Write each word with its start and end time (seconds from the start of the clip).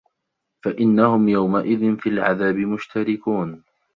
فَإِنَّهُم 0.65 1.29
يَومَئِذٍ 1.29 1.95
فِي 1.97 2.09
العَذابِ 2.09 2.55
مُشتَرِكونَ 2.55 3.63